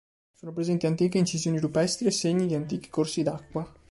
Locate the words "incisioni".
1.19-1.59